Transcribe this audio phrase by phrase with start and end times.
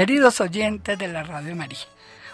[0.00, 1.76] Queridos oyentes de la Radio María.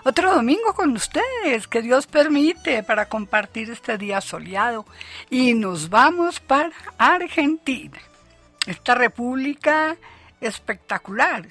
[0.04, 4.86] Otro domingo con ustedes, que Dios permite para compartir este día soleado.
[5.30, 7.98] Y nos vamos para Argentina,
[8.68, 9.96] esta república
[10.40, 11.48] espectacular.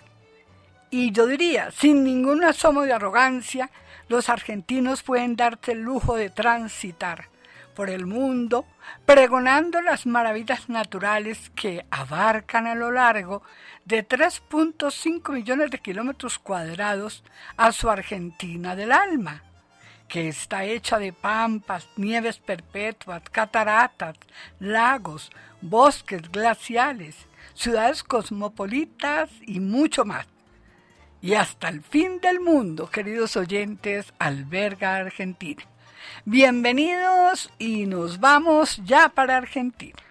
[0.90, 3.70] Y yo diría, sin ningún asomo de arrogancia,
[4.08, 7.28] los argentinos pueden darse el lujo de transitar
[7.76, 8.66] por el mundo,
[9.06, 13.44] pregonando las maravillas naturales que abarcan a lo largo
[13.84, 17.24] de 3.5 millones de kilómetros cuadrados
[17.58, 19.44] a su Argentina del alma,
[20.08, 24.16] que está hecha de pampas, nieves perpetuas, cataratas,
[24.60, 25.30] lagos,
[25.62, 27.16] bosques glaciales,
[27.54, 30.28] ciudades cosmopolitas y mucho más.
[31.22, 35.64] Y hasta el fin del mundo, queridos oyentes, alberga Argentina.
[36.26, 40.05] Bienvenidos y nos vamos ya para Argentina.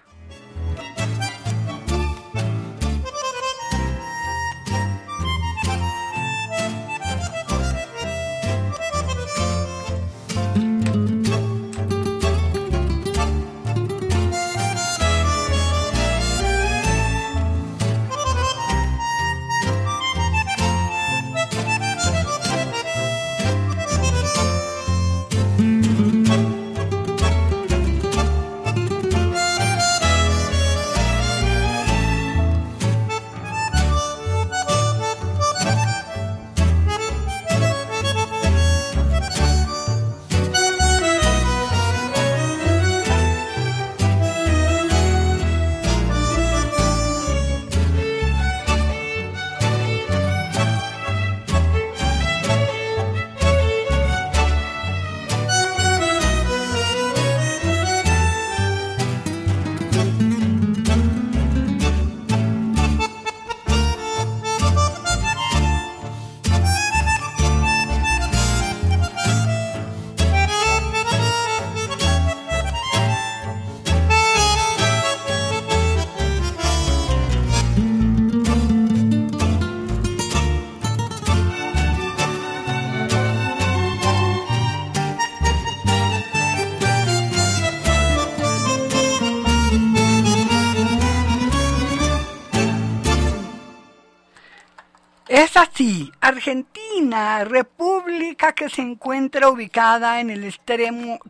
[95.57, 101.20] Así, Argentina, república que se encuentra ubicada en el extremo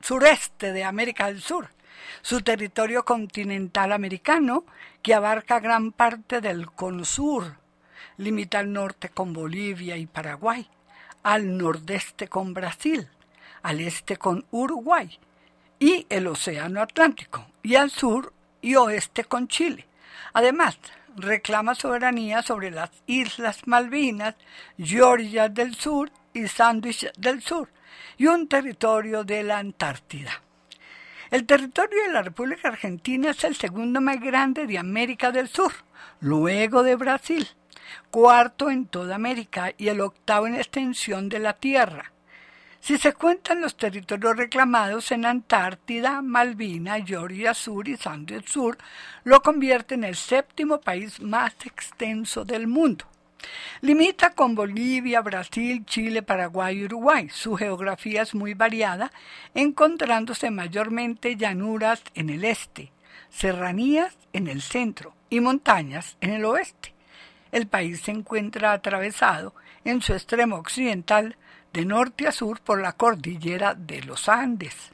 [0.00, 1.70] sureste de América del Sur.
[2.20, 4.64] Su territorio continental americano,
[5.00, 7.56] que abarca gran parte del cono sur,
[8.18, 10.68] limita al norte con Bolivia y Paraguay,
[11.22, 13.08] al nordeste con Brasil,
[13.62, 15.18] al este con Uruguay
[15.78, 19.86] y el Océano Atlántico, y al sur y oeste con Chile.
[20.34, 20.78] Además,
[21.18, 24.34] reclama soberanía sobre las Islas Malvinas,
[24.78, 27.70] Georgia del Sur y Sandwich del Sur,
[28.16, 30.42] y un territorio de la Antártida.
[31.30, 35.72] El territorio de la República Argentina es el segundo más grande de América del Sur,
[36.20, 37.46] luego de Brasil,
[38.10, 42.12] cuarto en toda América y el octavo en extensión de la Tierra.
[42.80, 48.78] Si se cuentan los territorios reclamados en Antártida, Malvina, Georgia Sur y Sandwich Sur,
[49.24, 53.04] lo convierte en el séptimo país más extenso del mundo.
[53.82, 57.28] Limita con Bolivia, Brasil, Chile, Paraguay y Uruguay.
[57.30, 59.12] Su geografía es muy variada,
[59.54, 62.90] encontrándose mayormente llanuras en el este,
[63.30, 66.94] serranías en el centro y montañas en el oeste.
[67.52, 69.54] El país se encuentra atravesado
[69.84, 71.36] en su extremo occidental
[71.78, 74.90] de norte a sur por la cordillera de los Andes.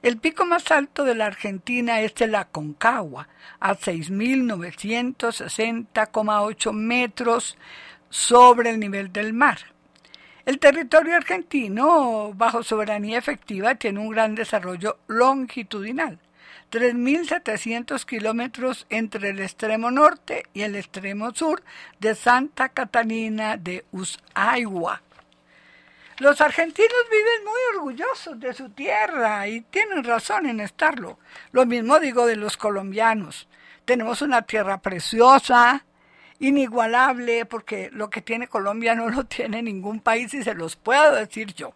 [0.00, 3.26] El pico más alto de la Argentina es el Aconcagua,
[3.58, 7.58] a 6.960,8 metros
[8.10, 9.58] sobre el nivel del mar.
[10.46, 16.20] El territorio argentino, bajo soberanía efectiva, tiene un gran desarrollo longitudinal,
[16.70, 21.64] 3.700 kilómetros entre el extremo norte y el extremo sur
[21.98, 25.02] de Santa Catalina de Ushuaia
[26.20, 31.18] los argentinos viven muy orgullosos de su tierra y tienen razón en estarlo.
[31.50, 33.48] Lo mismo digo de los colombianos.
[33.86, 35.86] Tenemos una tierra preciosa,
[36.38, 41.14] inigualable, porque lo que tiene Colombia no lo tiene ningún país y se los puedo
[41.14, 41.72] decir yo.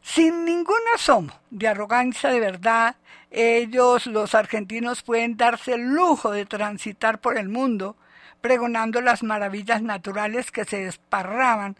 [0.00, 2.94] Sin ningún asomo de arrogancia de verdad,
[3.32, 7.96] ellos, los argentinos, pueden darse el lujo de transitar por el mundo
[8.40, 11.76] pregonando las maravillas naturales que se desparraban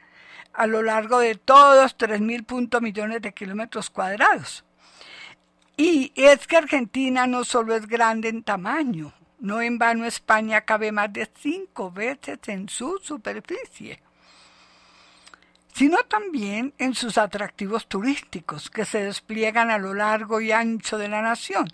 [0.53, 4.65] a lo largo de todos 3.000 millones de kilómetros cuadrados.
[5.77, 10.93] Y es que Argentina no solo es grande en tamaño, No en vano España cabe
[10.93, 14.01] más de cinco veces en su superficie,
[15.75, 21.09] sino también en sus atractivos turísticos que se despliegan a lo largo y ancho de
[21.09, 21.67] la nación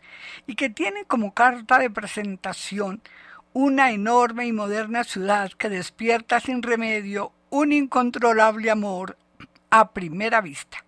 [0.46, 3.02] y que tienen como carta de presentación
[3.52, 9.16] una enorme y moderna ciudad que despierta sin remedio un incontrolable amor
[9.70, 10.84] a primera vista.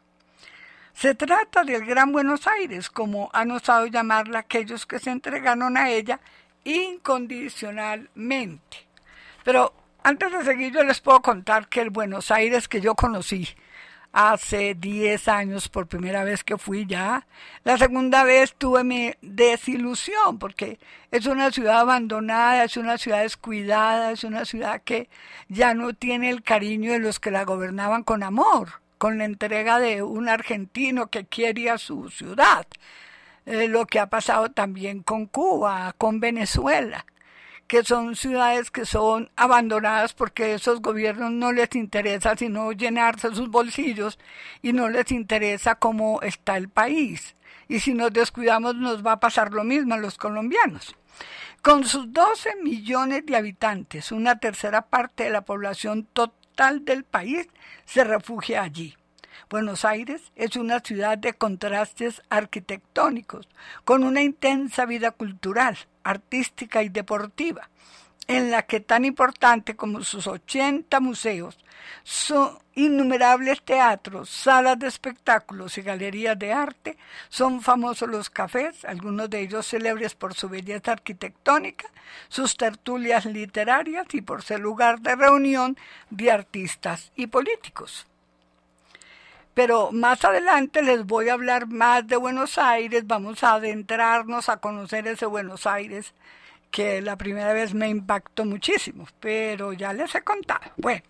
[0.92, 5.90] Se trata del Gran Buenos Aires, como han osado llamarla aquellos que se entregaron a
[5.90, 6.20] ella
[6.64, 8.86] incondicionalmente.
[9.44, 9.72] Pero
[10.02, 13.48] antes de seguir yo les puedo contar que el Buenos Aires que yo conocí
[14.12, 17.26] hace 10 años por primera vez que fui ya,
[17.64, 20.78] la segunda vez tuve mi desilusión porque
[21.10, 25.08] es una ciudad abandonada, es una ciudad descuidada, es una ciudad que
[25.48, 29.78] ya no tiene el cariño de los que la gobernaban con amor, con la entrega
[29.78, 32.66] de un argentino que quería su ciudad.
[33.46, 37.06] Eh, lo que ha pasado también con Cuba, con Venezuela,
[37.70, 43.48] que son ciudades que son abandonadas porque esos gobiernos no les interesa sino llenarse sus
[43.48, 44.18] bolsillos
[44.60, 47.36] y no les interesa cómo está el país.
[47.68, 50.96] Y si nos descuidamos nos va a pasar lo mismo a los colombianos.
[51.62, 57.46] Con sus 12 millones de habitantes, una tercera parte de la población total del país
[57.84, 58.96] se refugia allí.
[59.48, 63.48] Buenos Aires es una ciudad de contrastes arquitectónicos,
[63.84, 67.68] con una intensa vida cultural, artística y deportiva,
[68.26, 71.58] en la que tan importante como sus 80 museos,
[72.02, 76.96] son innumerables teatros, salas de espectáculos y galerías de arte,
[77.28, 81.88] son famosos los cafés, algunos de ellos célebres por su belleza arquitectónica,
[82.28, 85.76] sus tertulias literarias y por ser lugar de reunión
[86.10, 88.06] de artistas y políticos.
[89.54, 94.58] Pero más adelante les voy a hablar más de Buenos Aires, vamos a adentrarnos a
[94.58, 96.14] conocer ese Buenos Aires
[96.70, 100.70] que la primera vez me impactó muchísimo, pero ya les he contado.
[100.76, 101.02] Bueno,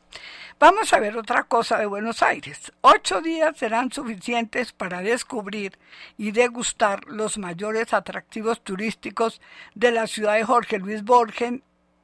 [0.58, 2.72] vamos a ver otra cosa de Buenos Aires.
[2.80, 5.78] Ocho días serán suficientes para descubrir
[6.16, 9.40] y degustar los mayores atractivos turísticos
[9.74, 11.60] de la ciudad de Jorge Luis Borges,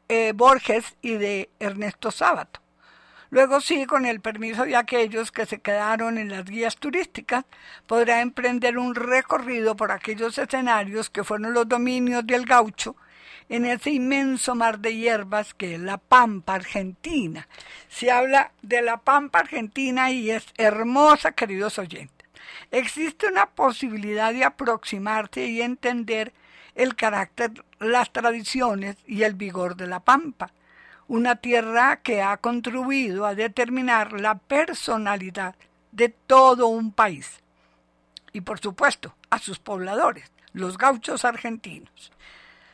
[0.09, 2.61] eh, Borges y de Ernesto Sábato.
[3.31, 7.44] Luego sí, con el permiso de aquellos que se quedaron en las guías turísticas,
[7.87, 12.96] podrá emprender un recorrido por aquellos escenarios que fueron los dominios del gaucho
[13.49, 17.49] en ese inmenso mar de hierbas que es la Pampa Argentina.
[17.88, 22.26] Se habla de la Pampa Argentina y es hermosa, queridos oyentes.
[22.71, 26.33] Existe una posibilidad de aproximarse y entender
[26.75, 30.50] el carácter, las tradiciones y el vigor de la Pampa
[31.09, 35.55] una tierra que ha contribuido a determinar la personalidad
[35.93, 37.43] de todo un país
[38.37, 42.13] y por supuesto a sus pobladores, los gauchos argentinos.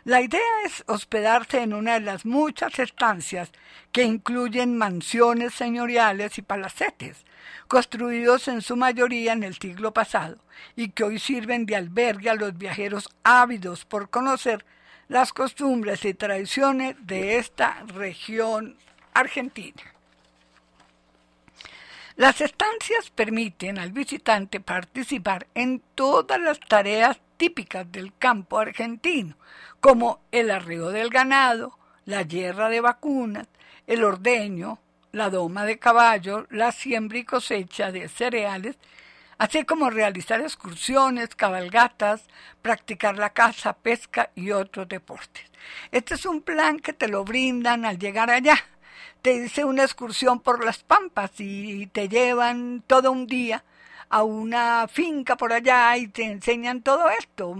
[0.04, 3.52] La idea es hospedarse en una de las muchas estancias
[3.92, 7.24] que incluyen mansiones señoriales y palacetes,
[7.68, 10.38] construidos en su mayoría en el siglo pasado
[10.74, 14.64] y que hoy sirven de albergue a los viajeros ávidos por conocer
[15.08, 18.76] las costumbres y tradiciones de esta región
[19.14, 19.82] argentina.
[22.16, 29.36] Las estancias permiten al visitante participar en todas las tareas típicas del campo argentino,
[29.80, 33.48] como el arreo del ganado, la hierra de vacunas,
[33.86, 34.78] el ordeño,
[35.12, 38.76] la doma de caballo, la siembra y cosecha de cereales
[39.42, 42.22] así como realizar excursiones, cabalgatas,
[42.62, 45.50] practicar la caza, pesca y otros deportes.
[45.90, 48.54] Este es un plan que te lo brindan al llegar allá.
[49.20, 53.64] Te dice una excursión por las pampas y te llevan todo un día
[54.10, 57.56] a una finca por allá y te enseñan todo esto.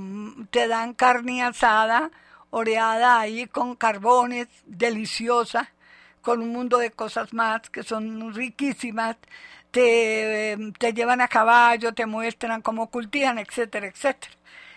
[0.53, 2.13] Te dan carne asada,
[2.51, 5.73] oreada ahí con carbones, deliciosa,
[6.21, 9.17] con un mundo de cosas más que son riquísimas
[9.73, 14.35] te, te llevan a caballo, te muestran cómo cultivan, etcétera, etcétera.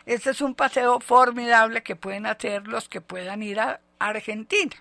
[0.07, 4.75] Ese es un paseo formidable que pueden hacer los que puedan ir a Argentina.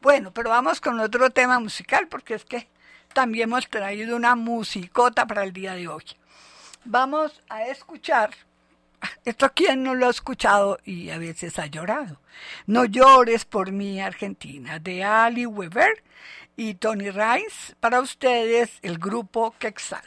[0.00, 2.68] Bueno, pero vamos con otro tema musical porque es que
[3.14, 6.04] también hemos traído una musicota para el día de hoy.
[6.84, 8.30] Vamos a escuchar,
[9.24, 12.20] esto quien no lo ha escuchado y a veces ha llorado.
[12.66, 16.02] No llores por mí, Argentina, de Ali Weber
[16.56, 17.74] y Tony Rice.
[17.80, 20.02] Para ustedes, el grupo Quexal.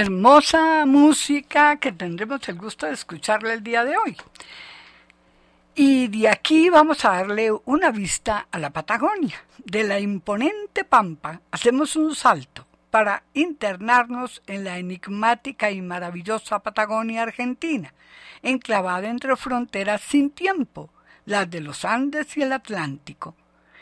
[0.00, 4.14] Hermosa música que tendremos el gusto de escucharle el día de hoy.
[5.74, 9.42] Y de aquí vamos a darle una vista a la Patagonia.
[9.64, 17.22] De la imponente Pampa hacemos un salto para internarnos en la enigmática y maravillosa Patagonia
[17.22, 17.94] argentina,
[18.42, 20.90] enclavada entre fronteras sin tiempo,
[21.24, 23.34] las de los Andes y el Atlántico.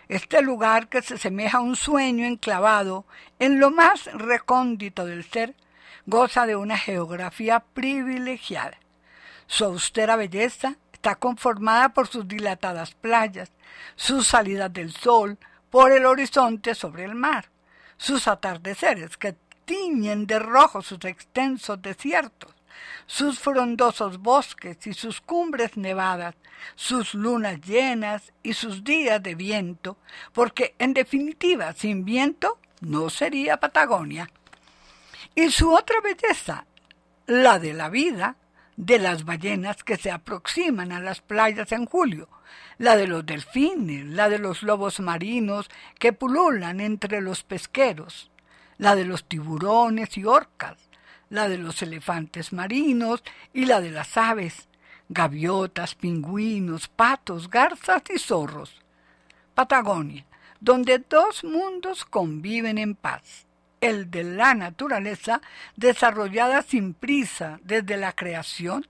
[0.07, 3.05] Este lugar que se semeja a un sueño enclavado
[3.41, 5.55] en lo más recóndito del ser,
[6.07, 8.79] goza de una geografía privilegiada.
[9.47, 13.53] Su austera belleza está conformada por sus dilatadas playas,
[13.97, 15.39] sus salidas del sol
[15.71, 17.51] por el horizonte sobre el mar,
[17.97, 22.55] sus atardeceres que tiñen de rojo sus extensos desiertos,
[23.07, 26.35] sus frondosos bosques y sus cumbres nevadas,
[26.75, 29.97] sus lunas llenas y sus días de viento,
[30.33, 34.31] porque en definitiva sin viento no sería Patagonia.
[35.37, 36.65] Y su otra belleza,
[37.27, 38.37] la de la vida,
[38.77, 42.29] de las ballenas que se aproximan a las playas en julio,
[42.79, 48.31] la de los delfines, la de los lobos marinos que pululan entre los pesqueros,
[48.79, 50.77] la de los tiburones y orcas,
[51.31, 54.69] la de los elefantes marinos y la de las aves,
[55.09, 58.83] gaviotas, pingüinos, patos, garzas y zorros.
[59.55, 60.27] Patagonia,
[60.61, 63.47] donde dos mundos conviven en paz
[63.85, 65.41] el de la naturaleza
[65.77, 68.87] desarrollada sin prisa desde la creación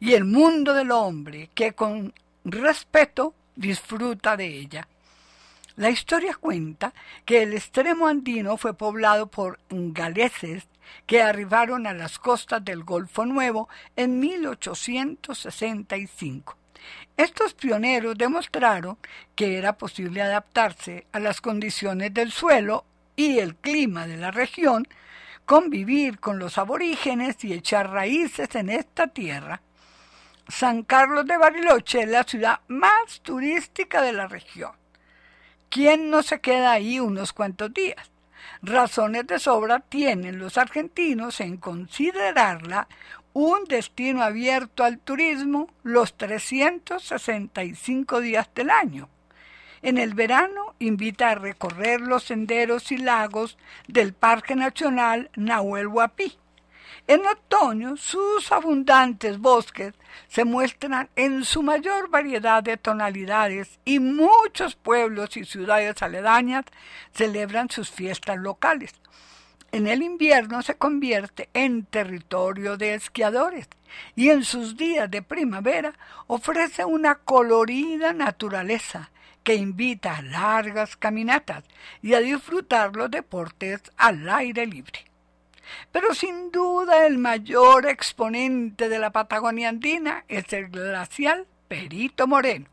[0.00, 2.12] y el mundo del hombre que con
[2.44, 4.88] respeto disfruta de ella.
[5.76, 6.92] La historia cuenta
[7.24, 10.64] que el extremo andino fue poblado por galeses
[11.06, 16.56] que arribaron a las costas del Golfo Nuevo en 1865.
[17.16, 18.98] Estos pioneros demostraron
[19.36, 24.86] que era posible adaptarse a las condiciones del suelo y el clima de la región,
[25.46, 29.60] convivir con los aborígenes y echar raíces en esta tierra.
[30.48, 34.72] San Carlos de Bariloche es la ciudad más turística de la región.
[35.68, 38.10] ¿Quién no se queda ahí unos cuantos días?
[38.60, 42.88] Razones de sobra tienen los argentinos en considerarla
[43.32, 49.08] un destino abierto al turismo los 365 días del año.
[49.82, 53.58] En el verano invita a recorrer los senderos y lagos
[53.88, 56.38] del Parque Nacional Nahuel Huapi.
[57.08, 59.94] En otoño, sus abundantes bosques
[60.28, 66.64] se muestran en su mayor variedad de tonalidades y muchos pueblos y ciudades aledañas
[67.12, 68.94] celebran sus fiestas locales.
[69.72, 73.68] En el invierno se convierte en territorio de esquiadores
[74.14, 75.94] y en sus días de primavera
[76.28, 79.10] ofrece una colorida naturaleza
[79.42, 81.64] que invita a largas caminatas
[82.00, 85.04] y a disfrutar los deportes al aire libre.
[85.90, 92.66] Pero sin duda el mayor exponente de la Patagonia andina es el glacial Perito Moreno,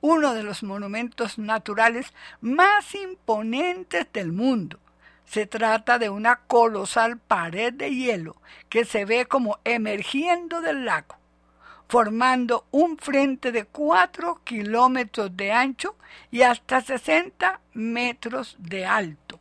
[0.00, 4.78] uno de los monumentos naturales más imponentes del mundo.
[5.24, 8.36] Se trata de una colosal pared de hielo
[8.68, 11.21] que se ve como emergiendo del lago
[11.92, 15.94] formando un frente de 4 kilómetros de ancho
[16.30, 19.38] y hasta 60 metros de alto.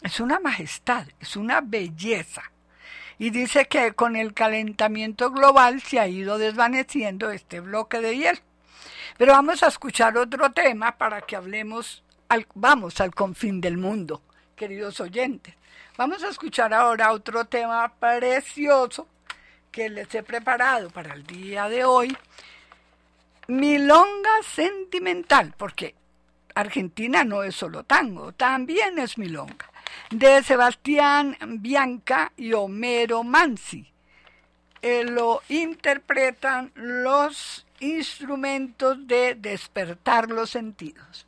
[0.00, 2.52] Es una majestad, es una belleza.
[3.18, 8.38] Y dice que con el calentamiento global se ha ido desvaneciendo este bloque de hielo.
[9.18, 14.22] Pero vamos a escuchar otro tema para que hablemos, al, vamos al confín del mundo,
[14.54, 15.56] queridos oyentes.
[15.96, 19.08] Vamos a escuchar ahora otro tema precioso
[19.72, 22.16] que les he preparado para el día de hoy,
[23.48, 25.94] Milonga Sentimental, porque
[26.54, 29.70] Argentina no es solo tango, también es milonga,
[30.10, 33.90] de Sebastián Bianca y Homero Mansi.
[34.82, 41.26] Eh, lo interpretan los instrumentos de despertar los sentidos.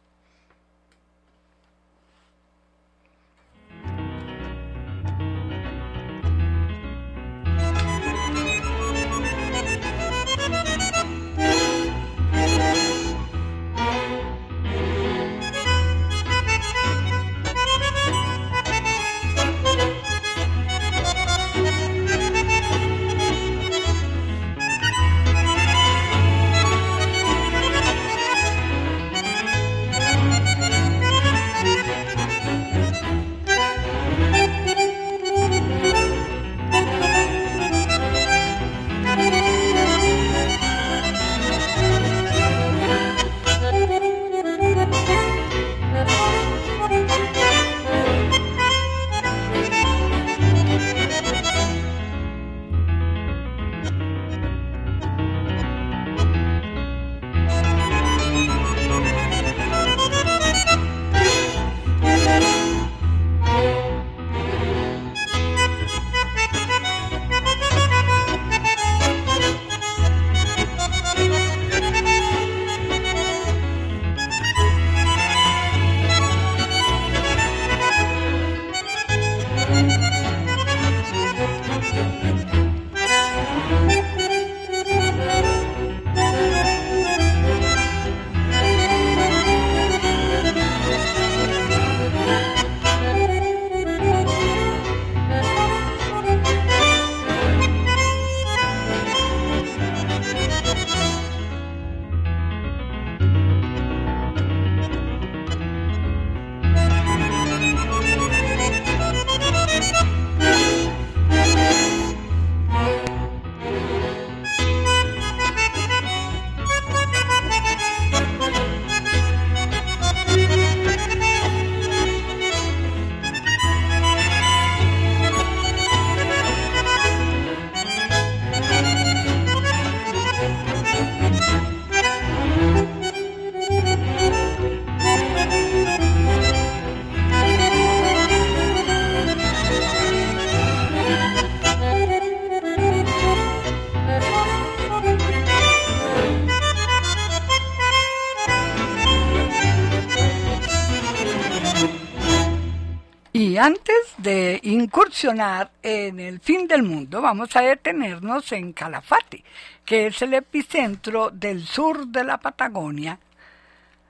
[155.82, 159.42] En el fin del mundo, vamos a detenernos en Calafate,
[159.84, 163.18] que es el epicentro del sur de la Patagonia,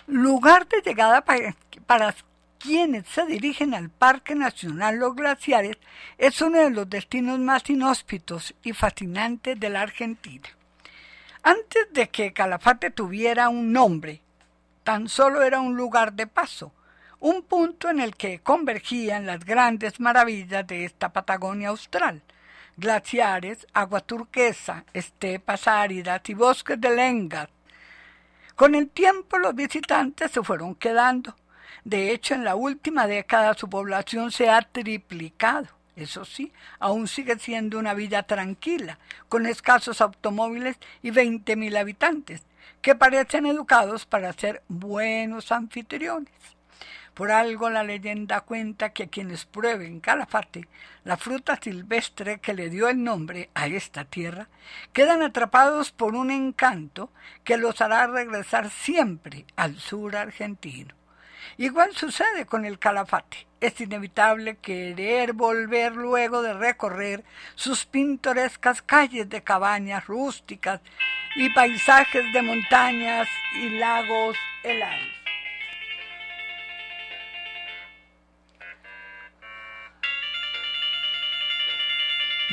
[0.09, 1.55] lugar de llegada para,
[1.87, 2.15] para
[2.59, 5.77] quienes se dirigen al Parque Nacional Los Glaciares,
[6.19, 10.49] es uno de los destinos más inhóspitos y fascinantes de la Argentina.
[11.45, 14.21] Antes de que Calafate tuviera un nombre,
[14.83, 16.73] tan solo era un lugar de paso,
[17.25, 22.21] un punto en el que convergían las grandes maravillas de esta Patagonia austral,
[22.77, 27.49] glaciares, agua turquesa, estepas áridas y bosques de lengas.
[28.55, 31.35] Con el tiempo los visitantes se fueron quedando.
[31.83, 35.69] De hecho, en la última década su población se ha triplicado.
[35.97, 38.99] Eso sí, aún sigue siendo una villa tranquila,
[39.31, 42.43] con escasos automóviles y 20.000 habitantes,
[42.83, 46.54] que parecen educados para ser buenos anfitriones.
[47.15, 50.67] Por algo la leyenda cuenta que quienes prueben Calafate,
[51.05, 54.49] la fruta silvestre que le dio el nombre a esta tierra,
[54.93, 57.13] quedan atrapados por un encanto
[57.45, 60.93] que los hará regresar siempre al sur argentino.
[61.57, 63.47] Igual sucede con el Calafate.
[63.61, 67.25] Es inevitable querer volver luego de recorrer
[67.55, 70.81] sus pintorescas calles de cabañas rústicas
[71.37, 75.24] y paisajes de montañas y lagos helados.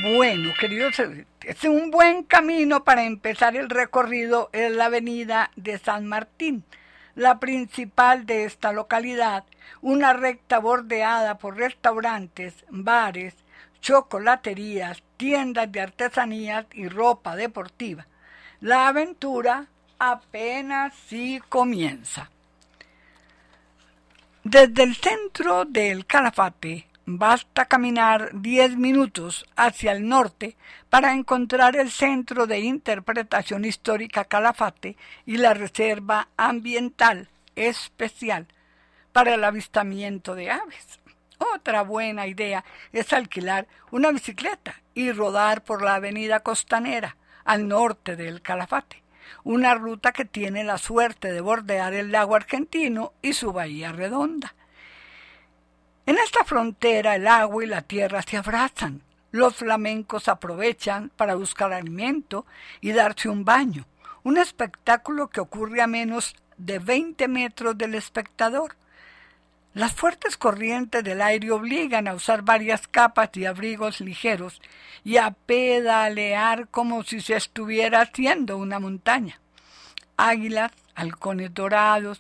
[0.02, 0.96] Bueno, queridos,
[1.44, 6.64] es un buen camino para empezar el recorrido es la avenida de San Martín,
[7.14, 9.44] la principal de esta localidad,
[9.80, 13.36] una recta bordeada por restaurantes, bares,
[13.80, 18.08] chocolaterías, tiendas de artesanías y ropa deportiva.
[18.60, 19.68] La aventura
[20.00, 22.32] apenas sí comienza.
[24.44, 30.56] Desde el centro del Calafate Basta caminar 10 minutos hacia el norte
[30.90, 34.96] para encontrar el Centro de Interpretación Histórica Calafate
[35.26, 38.48] y la Reserva Ambiental Especial
[39.12, 41.02] para el avistamiento de aves.
[41.38, 48.16] Otra buena idea es alquilar una bicicleta y rodar por la avenida costanera al norte
[48.16, 49.04] del Calafate,
[49.44, 54.56] una ruta que tiene la suerte de bordear el lago argentino y su bahía redonda.
[56.06, 59.02] En esta frontera el agua y la tierra se abrazan.
[59.32, 62.46] Los flamencos aprovechan para buscar alimento
[62.82, 63.86] y darse un baño,
[64.24, 68.76] un espectáculo que ocurre a menos de 20 metros del espectador.
[69.74, 74.60] Las fuertes corrientes del aire obligan a usar varias capas y abrigos ligeros
[75.04, 79.40] y a pedalear como si se estuviera haciendo una montaña.
[80.18, 82.20] Águilas, halcones dorados,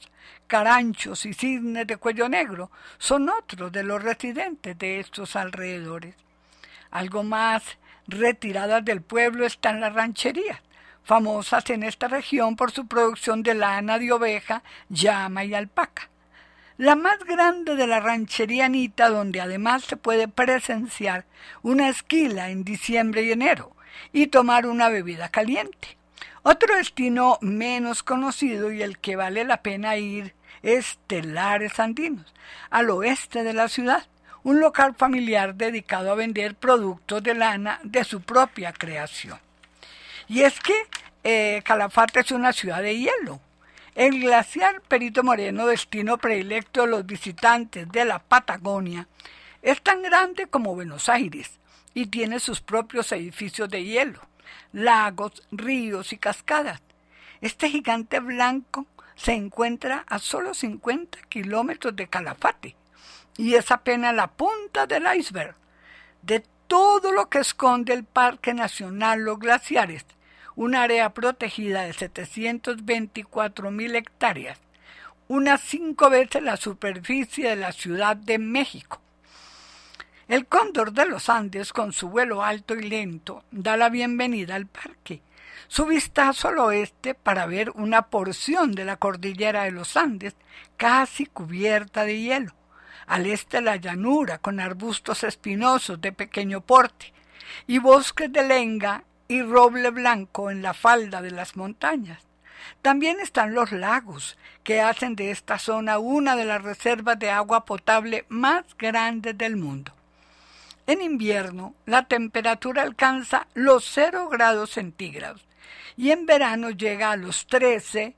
[0.51, 6.13] caranchos y cisnes de cuello negro son otros de los residentes de estos alrededores.
[6.89, 7.63] Algo más
[8.05, 10.59] retiradas del pueblo están las rancherías,
[11.05, 16.09] famosas en esta región por su producción de lana de oveja, llama y alpaca.
[16.75, 21.23] La más grande de la ranchería Anita, donde además se puede presenciar
[21.61, 23.73] una esquila en diciembre y enero
[24.11, 25.97] y tomar una bebida caliente.
[26.43, 32.33] Otro destino menos conocido y el que vale la pena ir Estelares Andinos,
[32.69, 34.05] al oeste de la ciudad,
[34.43, 39.39] un local familiar dedicado a vender productos de lana de su propia creación.
[40.27, 40.75] Y es que
[41.23, 43.39] eh, Calafate es una ciudad de hielo.
[43.93, 49.07] El glaciar Perito Moreno, destino predilecto de los visitantes de la Patagonia,
[49.61, 51.59] es tan grande como Buenos Aires
[51.93, 54.21] y tiene sus propios edificios de hielo,
[54.71, 56.81] lagos, ríos y cascadas.
[57.41, 58.87] Este gigante blanco
[59.21, 62.75] se encuentra a solo 50 kilómetros de Calafate
[63.37, 65.53] y es apenas la punta del iceberg
[66.23, 70.05] de todo lo que esconde el Parque Nacional Los Glaciares,
[70.55, 74.59] un área protegida de 724 mil hectáreas,
[75.27, 79.01] unas cinco veces la superficie de la Ciudad de México.
[80.27, 84.65] El cóndor de los Andes, con su vuelo alto y lento, da la bienvenida al
[84.65, 85.21] parque
[85.67, 90.35] su vistazo al oeste para ver una porción de la cordillera de los Andes
[90.77, 92.53] casi cubierta de hielo,
[93.07, 97.13] al este la llanura con arbustos espinosos de pequeño porte
[97.67, 102.19] y bosques de lenga y roble blanco en la falda de las montañas.
[102.81, 107.65] También están los lagos, que hacen de esta zona una de las reservas de agua
[107.65, 109.93] potable más grandes del mundo.
[110.85, 115.45] En invierno, la temperatura alcanza los cero grados centígrados
[116.01, 118.15] y en verano llega a los 13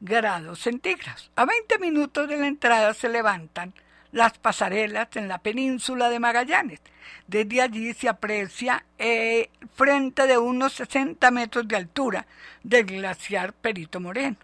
[0.00, 1.30] grados centígrados.
[1.36, 3.74] A 20 minutos de la entrada se levantan
[4.10, 6.80] las pasarelas en la península de Magallanes.
[7.26, 12.26] Desde allí se aprecia eh, frente de unos 60 metros de altura
[12.62, 14.38] del glaciar Perito Moreno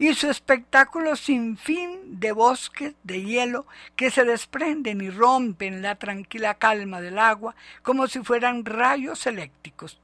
[0.00, 5.94] y su espectáculo sin fin de bosques de hielo que se desprenden y rompen la
[5.94, 10.01] tranquila calma del agua como si fueran rayos eléctricos.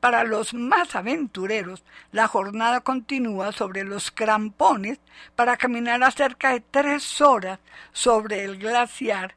[0.00, 4.98] Para los más aventureros, la jornada continúa sobre los crampones
[5.36, 7.58] para caminar a cerca de tres horas
[7.92, 9.34] sobre el glaciar.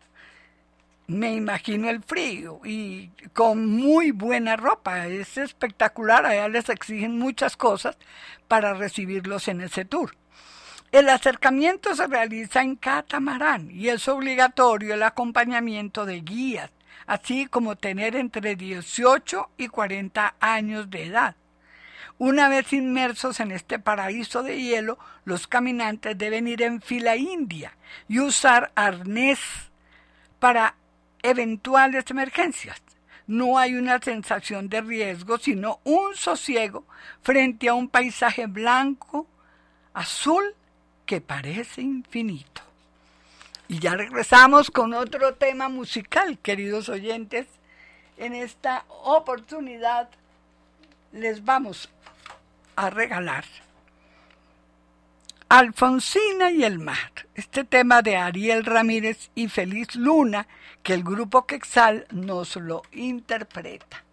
[1.08, 5.06] Me imagino el frío y con muy buena ropa.
[5.08, 7.98] Es espectacular, allá les exigen muchas cosas
[8.48, 10.16] para recibirlos en ese tour.
[10.94, 16.72] El acercamiento se realiza en catamarán y es obligatorio el acompañamiento de guías
[17.06, 21.36] así como tener entre 18 y 40 años de edad.
[22.18, 27.76] Una vez inmersos en este paraíso de hielo, los caminantes deben ir en fila india
[28.08, 29.40] y usar arnés
[30.40, 30.76] para
[31.22, 32.82] eventuales emergencias.
[33.26, 36.86] No hay una sensación de riesgo, sino un sosiego
[37.22, 39.28] frente a un paisaje blanco,
[39.94, 40.44] azul,
[41.06, 42.62] que parece infinito.
[43.68, 47.48] Y ya regresamos con otro tema musical, queridos oyentes.
[48.18, 50.10] En esta oportunidad
[51.12, 51.90] les vamos
[52.76, 53.46] a regalar
[55.50, 60.48] Alfonsina y el mar, este tema de Ariel Ramírez y Feliz Luna,
[60.82, 64.04] que el grupo Quexal nos lo interpreta.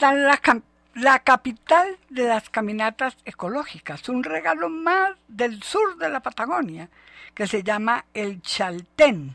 [0.00, 0.40] La,
[0.94, 6.88] la capital de las caminatas ecológicas, un regalo más del sur de la Patagonia,
[7.34, 9.34] que se llama el Chaltén,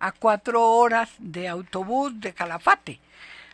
[0.00, 3.00] a cuatro horas de autobús de Calafate.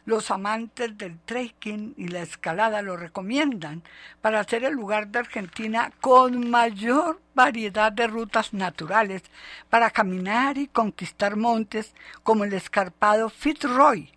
[0.07, 3.83] Los amantes del trekking y la escalada lo recomiendan
[4.21, 9.23] para ser el lugar de Argentina con mayor variedad de rutas naturales
[9.71, 14.13] para caminar y conquistar montes como el escarpado Fitzroy,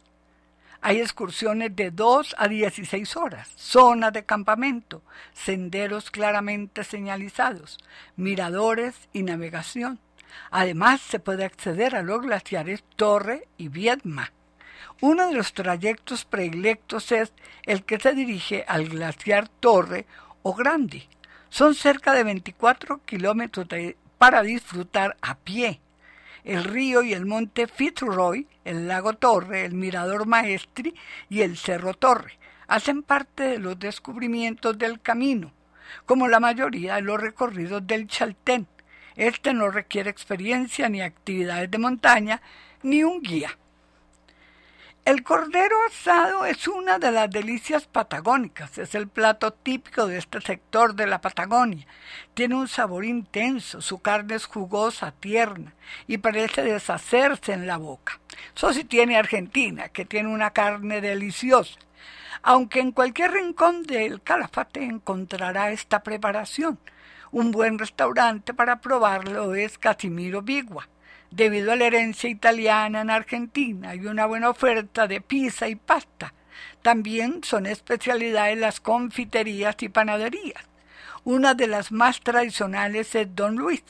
[0.81, 7.77] hay excursiones de 2 a 16 horas, zonas de campamento, senderos claramente señalizados,
[8.15, 9.99] miradores y navegación.
[10.51, 14.31] Además, se puede acceder a los glaciares Torre y Viedma.
[15.01, 20.05] Uno de los trayectos predilectos es el que se dirige al glaciar Torre
[20.41, 21.07] o Grande.
[21.49, 23.67] Son cerca de 24 kilómetros
[24.17, 25.79] para disfrutar a pie.
[26.47, 30.95] El río y el monte Fitzroy, el lago Torre, el mirador Maestri
[31.27, 35.51] y el cerro Torre hacen parte de los descubrimientos del camino,
[36.05, 38.65] como la mayoría de los recorridos del Chaltén.
[39.17, 42.41] Este no requiere experiencia ni actividades de montaña,
[42.81, 43.57] ni un guía.
[45.07, 50.41] El cordero asado es una de las delicias patagónicas, es el plato típico de este
[50.41, 51.87] sector de la Patagonia.
[52.33, 55.73] Tiene un sabor intenso, su carne es jugosa, tierna
[56.07, 58.19] y parece deshacerse en la boca.
[58.53, 61.79] Eso sí tiene Argentina, que tiene una carne deliciosa.
[62.41, 66.79] Aunque en cualquier rincón del Calafate encontrará esta preparación.
[67.31, 70.89] Un buen restaurante para probarlo es Casimiro Bigua.
[71.31, 76.33] Debido a la herencia italiana en Argentina y una buena oferta de pizza y pasta,
[76.81, 80.63] también son especialidades las confiterías y panaderías.
[81.23, 83.83] Una de las más tradicionales es Don Luis.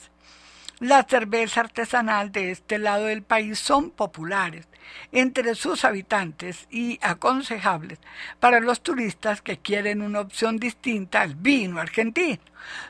[0.79, 4.67] La cerveza artesanal de este lado del país son populares
[5.11, 7.99] entre sus habitantes y aconsejables
[8.39, 12.39] para los turistas que quieren una opción distinta al vino argentino.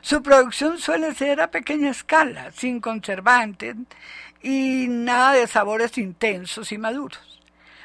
[0.00, 3.76] Su producción suele ser a pequeña escala, sin conservantes
[4.42, 7.38] y nada de sabores intensos y maduros.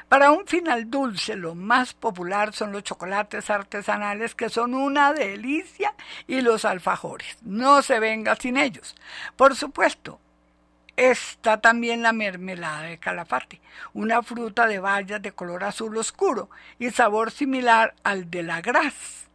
[0.08, 5.94] Para un final dulce, lo más popular son los chocolates artesanales que son una delicia
[6.26, 7.36] y los alfajores.
[7.42, 8.94] No se venga sin ellos.
[9.34, 10.20] Por supuesto,
[10.96, 13.60] está también la mermelada de calafate,
[13.92, 19.26] una fruta de bayas de color azul oscuro y sabor similar al de la gras.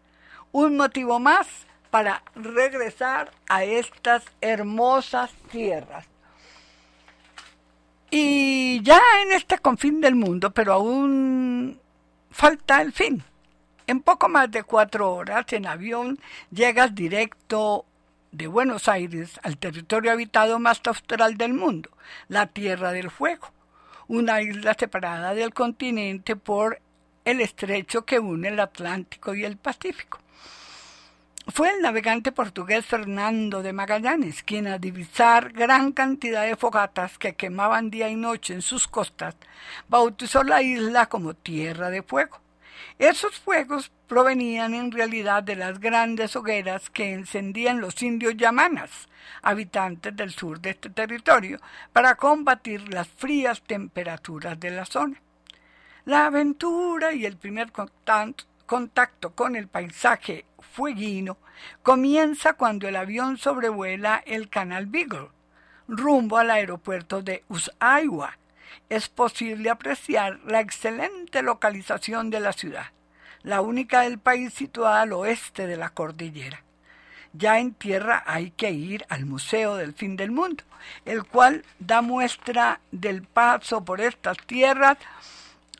[0.51, 1.47] Un motivo más
[1.89, 6.05] para regresar a estas hermosas tierras.
[8.11, 11.79] Y ya en este confín del mundo, pero aún
[12.31, 13.23] falta el fin.
[13.85, 16.19] En poco más de cuatro horas en avión
[16.51, 17.85] llegas directo
[18.31, 21.89] de Buenos Aires al territorio habitado más austral del mundo,
[22.27, 23.51] la Tierra del Fuego,
[24.07, 26.79] una isla separada del continente por
[27.25, 30.19] el estrecho que une el Atlántico y el Pacífico.
[31.51, 37.33] Fue el navegante portugués Fernando de Magallanes quien a divisar gran cantidad de fogatas que
[37.33, 39.35] quemaban día y noche en sus costas,
[39.87, 42.39] bautizó la isla como Tierra de Fuego.
[42.99, 49.09] Esos fuegos provenían en realidad de las grandes hogueras que encendían los indios yamanas,
[49.41, 51.59] habitantes del sur de este territorio,
[51.91, 55.19] para combatir las frías temperaturas de la zona.
[56.05, 61.39] La aventura y el primer contacto contacto con el paisaje fueguino
[61.81, 65.29] comienza cuando el avión sobrevuela el canal Beagle,
[65.87, 68.37] rumbo al aeropuerto de Ushuaia.
[68.87, 72.85] Es posible apreciar la excelente localización de la ciudad,
[73.41, 76.63] la única del país situada al oeste de la cordillera.
[77.33, 80.63] Ya en tierra hay que ir al Museo del Fin del Mundo,
[81.05, 84.99] el cual da muestra del paso por estas tierras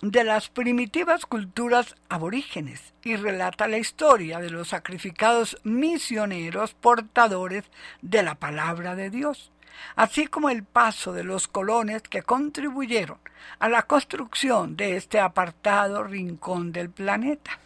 [0.01, 7.65] de las primitivas culturas aborígenes y relata la historia de los sacrificados misioneros portadores
[8.01, 9.51] de la palabra de Dios,
[9.95, 13.17] así como el paso de los colones que contribuyeron
[13.59, 17.59] a la construcción de este apartado rincón del planeta.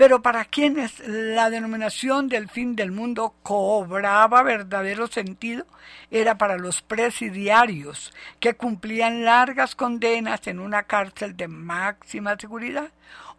[0.00, 5.66] Pero para quienes la denominación del fin del mundo cobraba verdadero sentido,
[6.10, 8.10] era para los presidiarios
[8.40, 12.90] que cumplían largas condenas en una cárcel de máxima seguridad,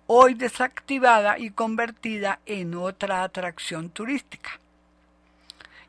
[0.06, 4.60] hoy desactivada y convertida en otra atracción turística.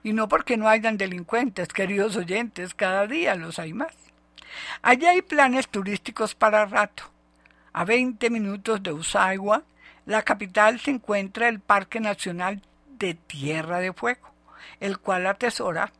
[0.03, 3.95] Y no porque no hayan delincuentes, queridos oyentes, cada día los hay más.
[4.81, 7.11] Allí hay planes turísticos para rato.
[7.75, 9.65] A 20 minutos de Usagua,
[10.07, 12.63] la capital se encuentra el Parque Nacional
[12.99, 14.33] de Tierra de Fuego,
[14.81, 15.93] el cual atesora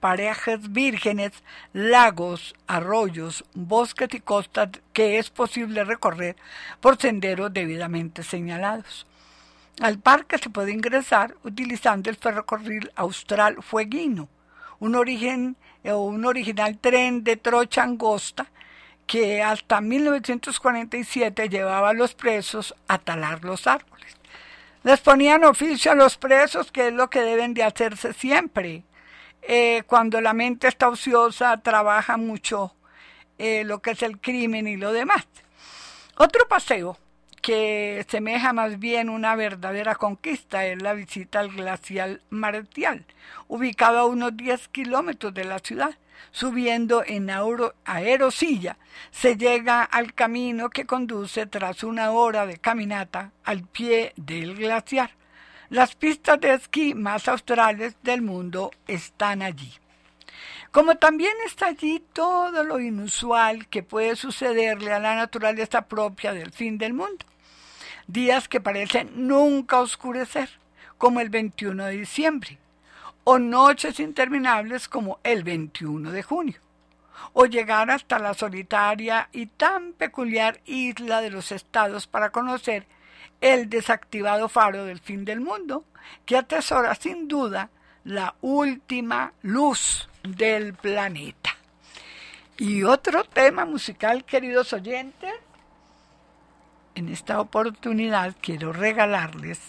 [0.00, 1.32] parejas vírgenes,
[1.72, 6.36] lagos, arroyos, bosques y costas que es posible recorrer
[6.80, 9.06] por senderos debidamente señalados.
[9.80, 14.28] Al parque se puede ingresar utilizando el ferrocarril austral fueguino,
[14.78, 18.50] un, origen, o un original tren de trocha angosta
[19.10, 24.16] que hasta 1947 llevaba a los presos a talar los árboles.
[24.84, 28.84] Les ponían oficio a los presos, que es lo que deben de hacerse siempre.
[29.42, 32.76] Eh, cuando la mente está ociosa, trabaja mucho
[33.36, 35.26] eh, lo que es el crimen y lo demás.
[36.16, 36.96] Otro paseo
[37.40, 43.04] que semeja más bien una verdadera conquista es la visita al glacial Martial,
[43.48, 45.96] ubicado a unos 10 kilómetros de la ciudad.
[46.32, 47.30] Subiendo en
[47.84, 48.76] aerosilla,
[49.10, 55.10] se llega al camino que conduce tras una hora de caminata al pie del glaciar.
[55.70, 59.72] Las pistas de esquí más australes del mundo están allí.
[60.72, 66.52] Como también está allí todo lo inusual que puede sucederle a la naturaleza propia del
[66.52, 67.26] fin del mundo.
[68.06, 70.48] Días que parecen nunca oscurecer,
[70.96, 72.58] como el 21 de diciembre,
[73.24, 76.60] o noches interminables como el 21 de junio,
[77.32, 82.86] o llegar hasta la solitaria y tan peculiar isla de los estados para conocer
[83.40, 85.84] el desactivado faro del fin del mundo,
[86.26, 87.70] que atesora sin duda
[88.04, 91.50] la última luz del planeta.
[92.56, 95.32] Y otro tema musical, queridos oyentes,
[96.94, 99.60] en esta oportunidad quiero regalarles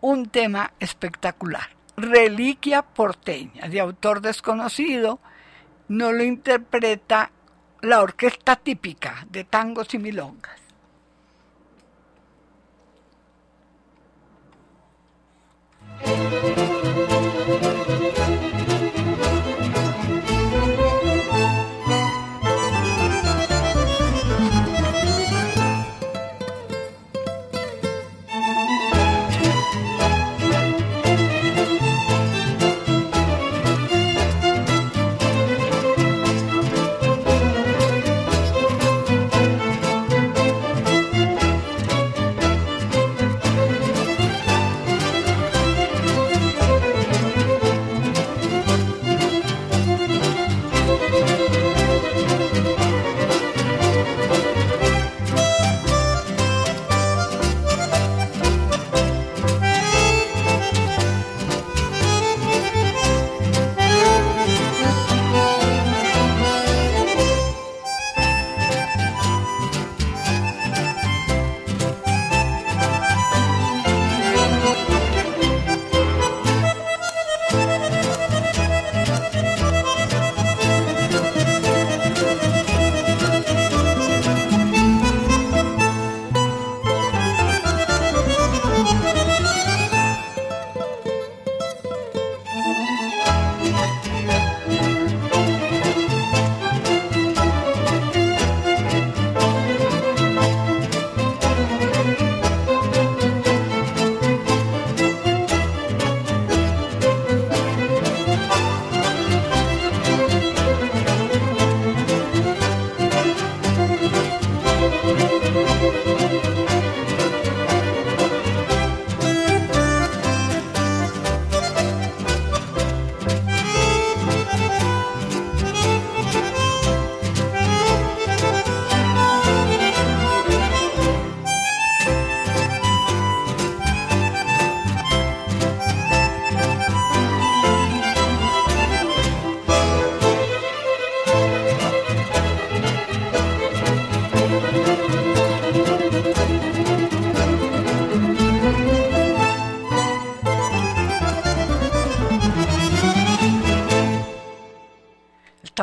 [0.00, 5.20] un tema espectacular, Reliquia porteña, de autor desconocido,
[5.88, 7.30] no lo interpreta
[7.82, 10.61] la orquesta típica de tangos y milongas.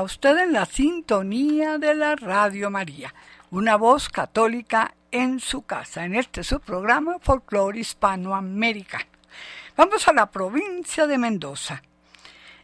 [0.10, 3.14] Usted en la sintonía de la Radio María,
[3.51, 7.18] una voz católica en su casa, en este su programa
[7.76, 9.05] Hispanoamericano.
[9.78, 11.84] Vamos a la provincia de Mendoza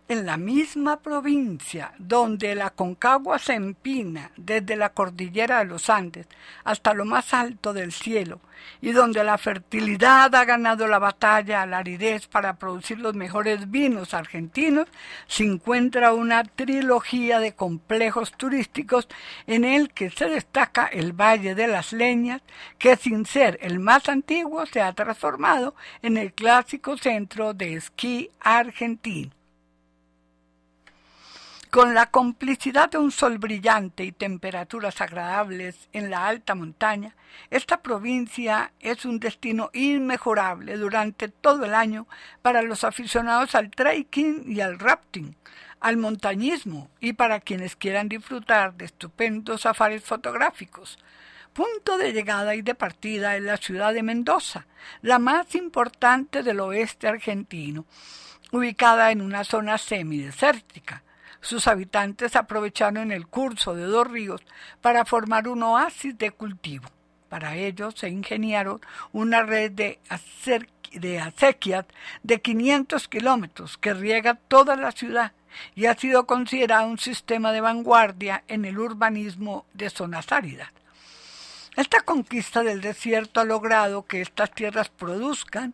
[0.08, 6.28] en la misma provincia donde la Concagua se empina desde la cordillera de los Andes
[6.64, 8.40] hasta lo más alto del cielo
[8.82, 13.70] y donde la fertilidad ha ganado la batalla a la aridez para producir los mejores
[13.72, 14.88] vinos argentinos,
[15.28, 19.08] se encuentra una trilogía de complejos turísticos
[19.48, 22.42] en el que se destaca el Valle de las Leñas,
[22.78, 28.30] que sin ser el más antiguo se ha transformado en el clásico centro de esquí
[28.40, 29.32] argentino.
[31.76, 37.18] Con la complicidad de un sol brillante y temperaturas agradables en la alta montaña,
[37.50, 42.08] esta provincia es un destino inmejorable durante todo el año
[42.42, 45.36] para los aficionados al trekking y al rafting,
[45.82, 50.98] al montañismo y para quienes quieran disfrutar de estupendos safaris fotográficos.
[51.52, 54.66] Punto de llegada y de partida es la ciudad de Mendoza,
[55.02, 57.84] la más importante del oeste argentino,
[58.54, 61.04] ubicada en una zona semidesértica
[61.46, 64.42] sus habitantes aprovecharon el curso de dos ríos
[64.82, 66.90] para formar un oasis de cultivo.
[67.30, 68.82] Para ello se ingeniaron
[69.12, 70.00] una red de,
[70.94, 71.86] de acequias
[72.24, 75.34] de 500 kilómetros que riega toda la ciudad
[75.76, 80.70] y ha sido considerado un sistema de vanguardia en el urbanismo de zonas áridas.
[81.76, 85.74] Esta conquista del desierto ha logrado que estas tierras produzcan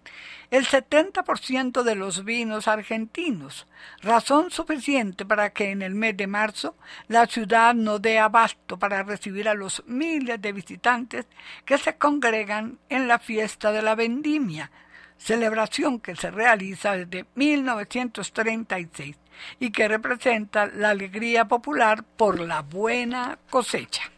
[0.50, 3.68] el 70% de los vinos argentinos,
[4.02, 6.76] razón suficiente para que en el mes de marzo
[7.08, 11.28] la ciudad no dé abasto para recibir a los miles de visitantes
[11.66, 14.72] que se congregan en la fiesta de la vendimia,
[15.20, 19.18] celebración que se realiza desde 1936
[19.60, 24.11] y que representa la alegría popular por la buena cosecha.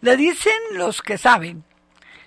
[0.00, 1.64] Le dicen los que saben,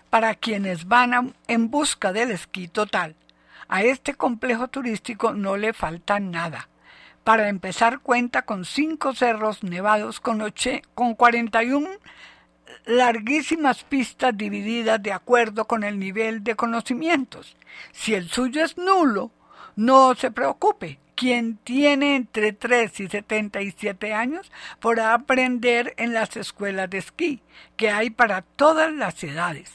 [0.09, 3.15] para quienes van en busca del esquí total.
[3.69, 6.67] A este complejo turístico no le falta nada.
[7.23, 11.89] Para empezar cuenta con cinco cerros nevados con, oche, con 41
[12.85, 17.55] larguísimas pistas divididas de acuerdo con el nivel de conocimientos.
[17.93, 19.31] Si el suyo es nulo,
[19.77, 26.89] no se preocupe, quien tiene entre 3 y 77 años podrá aprender en las escuelas
[26.89, 27.43] de esquí,
[27.77, 29.71] que hay para todas las edades.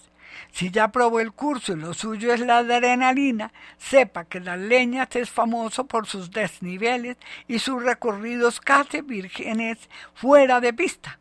[0.51, 5.15] Si ya probó el curso y lo suyo es la adrenalina, sepa que Las Leñas
[5.15, 7.17] es famoso por sus desniveles
[7.47, 9.79] y sus recorridos casi vírgenes
[10.15, 11.21] fuera de pista.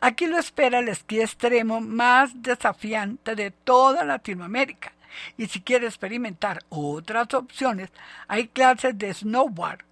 [0.00, 4.94] Aquí lo espera el esquí extremo más desafiante de toda Latinoamérica
[5.36, 7.90] y si quiere experimentar otras opciones,
[8.28, 9.84] hay clases de snowboard,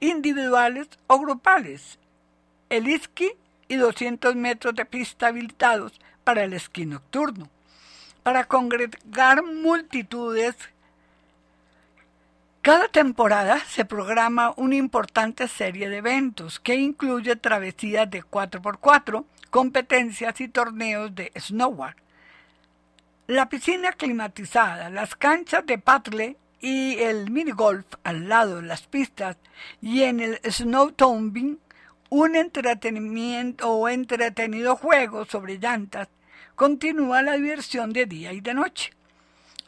[0.00, 1.98] individuales o grupales,
[2.70, 3.32] el esquí
[3.68, 7.48] y 200 metros de pista habilitados para el esquí nocturno.
[8.22, 10.56] Para congregar multitudes,
[12.60, 20.40] cada temporada se programa una importante serie de eventos que incluye travesías de 4x4, competencias
[20.40, 21.96] y torneos de snowboard.
[23.28, 29.36] La piscina climatizada, las canchas de paddle y el minigolf al lado de las pistas
[29.82, 31.58] y en el snowtombing
[32.08, 36.08] un entretenimiento o entretenido juego sobre llantas
[36.54, 38.94] continúa la diversión de día y de noche.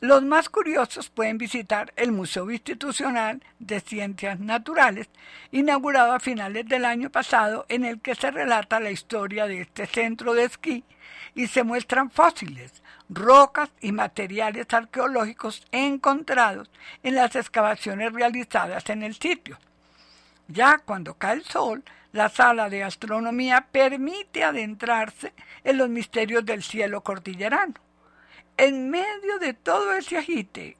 [0.00, 5.10] Los más curiosos pueden visitar el Museo Institucional de Ciencias Naturales,
[5.52, 9.84] inaugurado a finales del año pasado, en el que se relata la historia de este
[9.84, 10.82] centro de esquí
[11.34, 16.70] y se muestran fósiles, rocas y materiales arqueológicos encontrados
[17.02, 19.58] en las excavaciones realizadas en el sitio.
[20.48, 26.62] Ya cuando cae el sol, la sala de astronomía permite adentrarse en los misterios del
[26.62, 27.74] cielo cordillerano.
[28.56, 30.76] En medio de todo ese agite,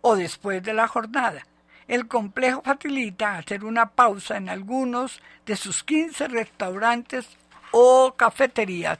[0.00, 1.46] o después de la jornada,
[1.86, 7.26] el complejo facilita hacer una pausa en algunos de sus 15 restaurantes
[7.70, 8.98] o cafeterías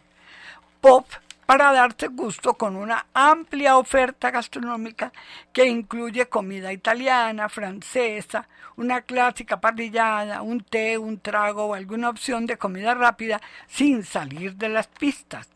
[0.80, 1.06] pop
[1.46, 5.12] para darse gusto con una amplia oferta gastronómica
[5.52, 12.44] que incluye comida italiana, francesa, una clásica parrillada, un té, un trago o alguna opción
[12.44, 15.48] de comida rápida sin salir de las pistas.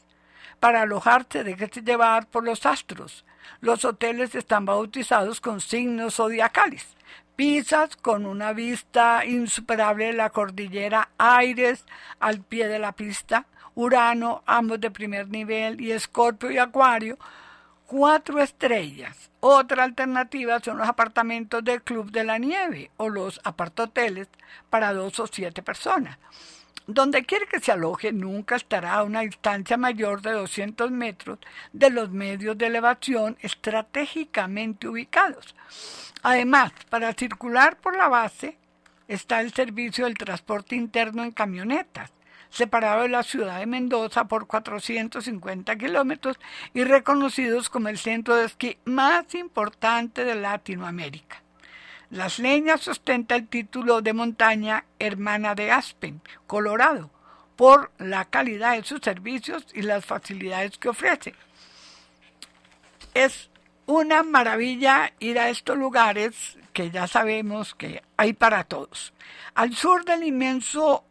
[0.59, 3.27] Para alojarse, déjese llevar por los astros.
[3.61, 6.97] Los hoteles están bautizados con signos zodiacales.
[7.37, 11.85] Pisas con una vista insuperable de la cordillera Aires
[12.19, 17.19] al pie de la pista, Urano, ambos de primer nivel, y Escorpio y Acuario,
[17.87, 19.31] cuatro estrellas.
[19.41, 24.29] Otra alternativa son los apartamentos del Club de la Nieve o los apartoteles
[24.71, 26.19] para dos o siete personas.
[26.87, 31.39] Donde quiere que se aloje nunca estará a una distancia mayor de 200 metros
[31.73, 35.55] de los medios de elevación estratégicamente ubicados.
[36.23, 38.59] Además, para circular por la base
[39.07, 42.13] está el servicio del transporte interno en camionetas
[42.53, 46.39] separado de la ciudad de Mendoza por 450 kilómetros
[46.75, 51.43] y reconocidos como el centro de esquí más importante de Latinoamérica.
[52.11, 57.11] Las Leñas ostenta el título de montaña hermana de Aspen, Colorado,
[57.57, 61.35] por la calidad de sus servicios y las facilidades que ofrece.
[63.15, 63.51] Es
[63.87, 69.15] una maravilla ir a estos lugares que ya sabemos que hay para todos.
[69.55, 71.05] Al sur del inmenso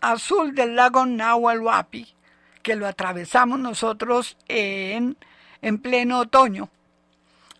[0.00, 1.62] azul del lago Nahuel
[2.62, 5.16] que lo atravesamos nosotros en,
[5.62, 6.68] en pleno otoño,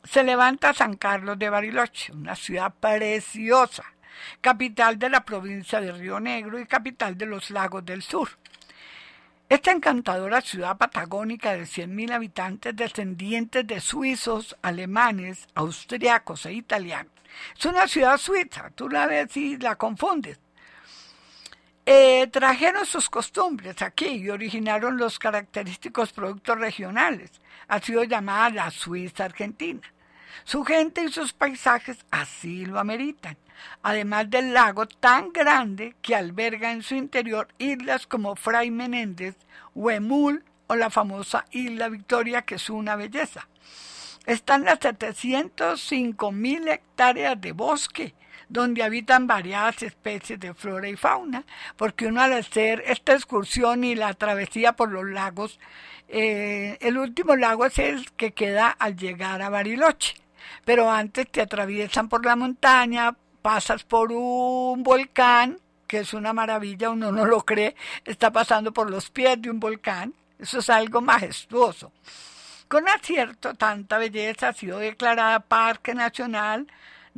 [0.04, 3.84] se levanta San Carlos de Bariloche, una ciudad preciosa,
[4.40, 8.30] capital de la provincia de Río Negro y capital de los lagos del sur.
[9.48, 17.12] Esta encantadora ciudad patagónica de 100.000 habitantes descendientes de suizos, alemanes, austriacos e italianos.
[17.58, 20.38] Es una ciudad suiza, tú la ves y la confundes.
[21.90, 27.30] Eh, trajeron sus costumbres aquí y originaron los característicos productos regionales.
[27.66, 29.80] Ha sido llamada la Suiza Argentina.
[30.44, 33.38] Su gente y sus paisajes así lo ameritan
[33.82, 39.36] además del lago tan grande que alberga en su interior islas como Fray Menéndez,
[39.74, 43.48] Huemul o la famosa Isla Victoria, que es una belleza.
[44.26, 48.14] Están las 705 mil hectáreas de bosque,
[48.48, 51.44] donde habitan variadas especies de flora y fauna,
[51.76, 55.58] porque uno al hacer esta excursión y la travesía por los lagos,
[56.08, 60.14] eh, el último lago es el que queda al llegar a Bariloche,
[60.64, 66.90] pero antes te atraviesan por la montaña, pasas por un volcán, que es una maravilla,
[66.90, 67.74] uno no lo cree,
[68.04, 71.92] está pasando por los pies de un volcán, eso es algo majestuoso.
[72.68, 76.66] Con acierto, tanta belleza ha sido declarada Parque Nacional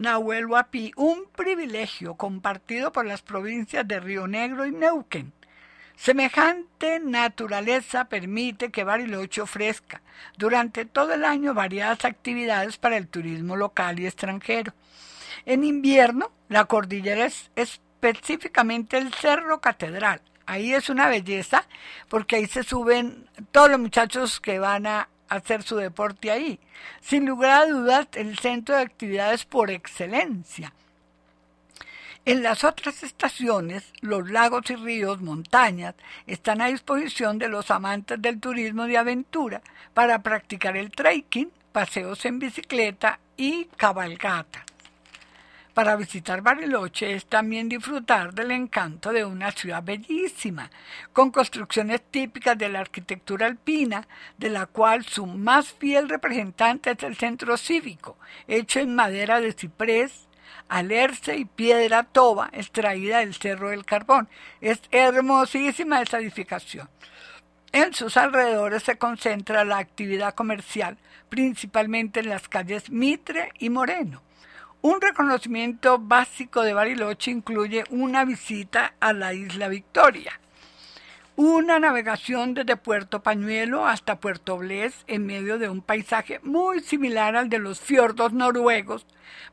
[0.00, 5.34] Nahuel Huapi, un privilegio compartido por las provincias de Río Negro y Neuquén.
[5.94, 10.00] Semejante naturaleza permite que Bariloche ofrezca
[10.38, 14.72] durante todo el año variadas actividades para el turismo local y extranjero.
[15.44, 20.22] En invierno, la cordillera es específicamente el Cerro Catedral.
[20.46, 21.68] Ahí es una belleza
[22.08, 26.60] porque ahí se suben todos los muchachos que van a hacer su deporte ahí.
[27.00, 30.74] Sin lugar a dudas, el centro de actividades por excelencia.
[32.26, 35.94] En las otras estaciones, los lagos y ríos, montañas,
[36.26, 39.62] están a disposición de los amantes del turismo de aventura
[39.94, 44.66] para practicar el trekking, paseos en bicicleta y cabalgata.
[45.80, 50.70] Para visitar Bariloche es también disfrutar del encanto de una ciudad bellísima,
[51.14, 54.06] con construcciones típicas de la arquitectura alpina,
[54.36, 59.54] de la cual su más fiel representante es el centro cívico, hecho en madera de
[59.54, 60.28] ciprés,
[60.68, 64.28] alerce y piedra toba extraída del Cerro del Carbón.
[64.60, 66.90] Es hermosísima esa edificación.
[67.72, 70.98] En sus alrededores se concentra la actividad comercial,
[71.30, 74.20] principalmente en las calles Mitre y Moreno.
[74.82, 80.40] Un reconocimiento básico de Bariloche incluye una visita a la isla Victoria,
[81.36, 87.36] una navegación desde Puerto Pañuelo hasta Puerto Bles en medio de un paisaje muy similar
[87.36, 89.04] al de los fiordos noruegos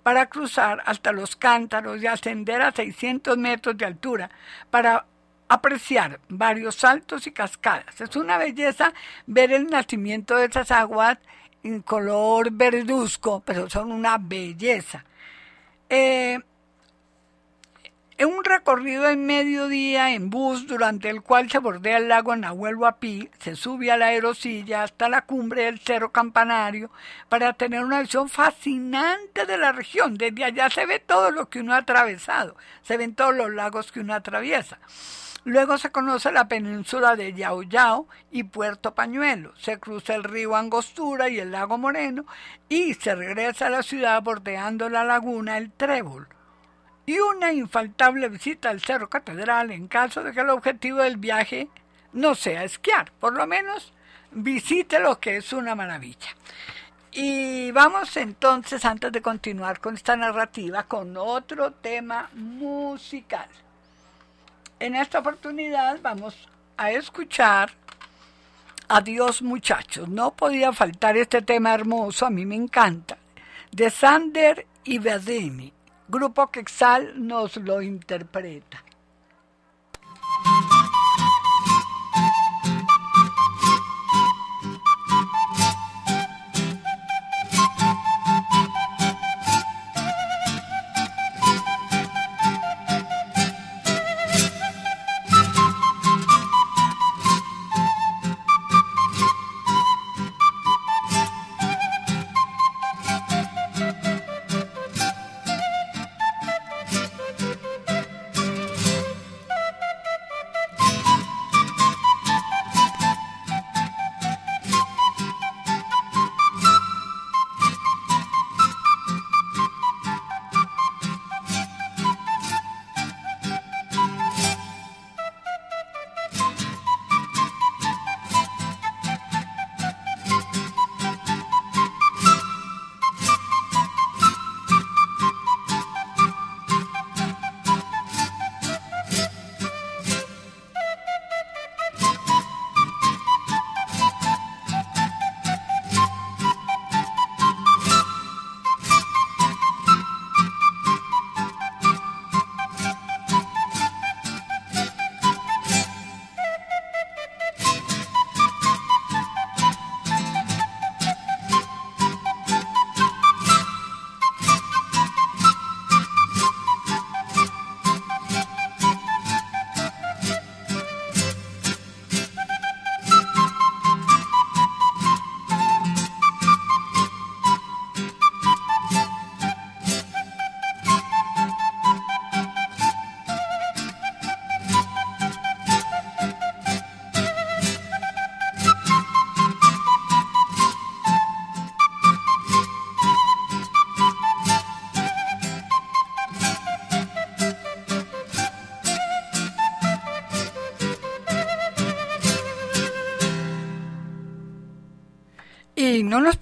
[0.01, 4.29] para cruzar hasta los cántaros y ascender a 600 metros de altura
[4.69, 5.07] para
[5.49, 7.99] apreciar varios saltos y cascadas.
[7.99, 8.93] Es una belleza
[9.25, 11.17] ver el nacimiento de esas aguas
[11.63, 15.03] en color verduzco, pero son una belleza.
[15.89, 16.39] Eh,
[18.19, 22.75] en un recorrido en mediodía en bus durante el cual se bordea el lago Nahuel
[22.75, 26.89] Huapi, se sube a la aerosilla hasta la cumbre del Cerro Campanario
[27.29, 30.17] para tener una visión fascinante de la región.
[30.17, 33.91] Desde allá se ve todo lo que uno ha atravesado, se ven todos los lagos
[33.91, 34.79] que uno atraviesa.
[35.43, 39.53] Luego se conoce la península de Yao Yao y Puerto Pañuelo.
[39.57, 42.25] Se cruza el río Angostura y el lago Moreno
[42.67, 46.27] y se regresa a la ciudad bordeando la laguna El Trébol.
[47.05, 51.69] Y una infaltable visita al Cerro Catedral en caso de que el objetivo del viaje
[52.11, 53.11] no sea esquiar.
[53.13, 53.93] Por lo menos
[54.31, 56.35] visite lo que es una maravilla.
[57.11, 63.47] Y vamos entonces, antes de continuar con esta narrativa, con otro tema musical.
[64.79, 66.35] En esta oportunidad vamos
[66.77, 67.71] a escuchar
[68.89, 70.07] Adiós muchachos.
[70.07, 73.17] No podía faltar este tema hermoso, a mí me encanta,
[73.69, 75.73] de Sander y Bedini.
[76.07, 78.81] Grupo Quexal nos lo interpreta.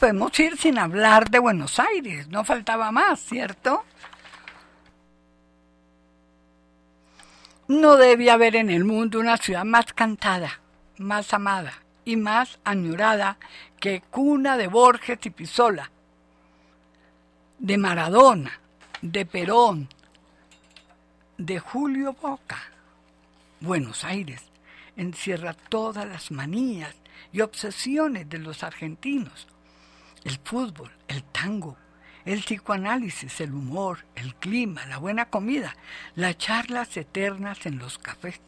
[0.06, 3.84] Podemos ir sin hablar de Buenos Aires, no faltaba más, ¿cierto?
[7.68, 10.60] No debe haber en el mundo una ciudad más cantada,
[11.00, 11.74] más amada
[12.06, 13.40] y más añorada
[13.80, 15.90] que cuna de Borges y Pisola,
[17.58, 18.60] de Maradona,
[19.02, 19.90] de Perón,
[21.40, 22.62] de Julio Boca.
[23.60, 24.44] Buenos Aires
[24.98, 26.94] encierra todas las manías
[27.34, 29.48] y obsesiones de los argentinos.
[30.26, 31.78] El fútbol, el tango,
[32.26, 35.78] el psicoanálisis, el humor, el clima, la buena comida,
[36.16, 38.42] las charlas eternas en los cafés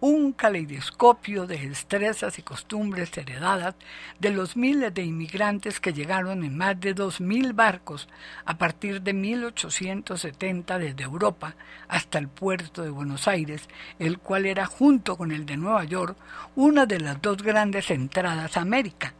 [0.00, 3.74] un caleidoscopio de destrezas y costumbres heredadas
[4.20, 8.08] de los miles de inmigrantes que llegaron en más de dos mil barcos
[8.44, 11.56] a partir de 1870 desde Europa
[11.88, 16.16] hasta el puerto de Buenos Aires, el cual era junto con el de Nueva York
[16.54, 19.14] una de las dos grandes entradas a América.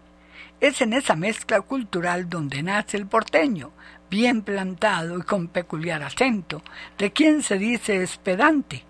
[0.60, 3.70] Es en esa mezcla cultural donde nace el porteño,
[4.10, 6.62] bien plantado y con peculiar acento,
[6.98, 8.84] de quien se dice espedante,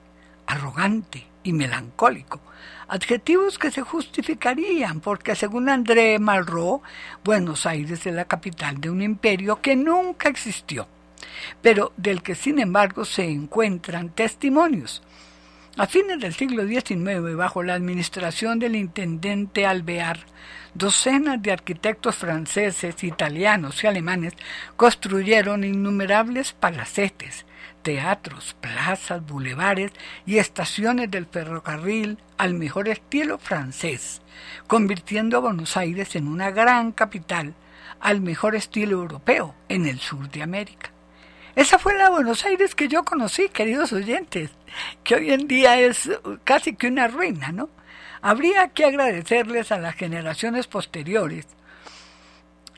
[0.47, 2.41] arrogante, y melancólico,
[2.89, 6.83] adjetivos que se justificarían porque según André Malraux,
[7.25, 10.87] Buenos Aires es la capital de un imperio que nunca existió,
[11.63, 15.03] pero del que sin embargo se encuentran testimonios.
[15.79, 20.19] A fines del siglo XIX, bajo la administración del intendente Alvear,
[20.75, 24.33] docenas de arquitectos franceses, italianos y alemanes
[24.75, 27.47] construyeron innumerables palacetes,
[27.83, 29.93] teatros, plazas, bulevares
[30.27, 34.21] y estaciones del ferrocarril al mejor estilo francés,
[34.67, 37.55] convirtiendo a Buenos Aires en una gran capital
[38.01, 40.91] al mejor estilo europeo en el sur de América.
[41.59, 44.53] Esa fue la Buenos Aires que yo conocí, queridos oyentes,
[45.03, 46.09] que hoy en día es
[46.45, 47.69] casi que una ruina, ¿no?
[48.23, 51.49] Habría que agradecerles a las generaciones posteriores